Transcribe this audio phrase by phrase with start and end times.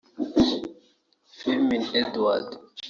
[1.37, 2.49] Firmin Edouard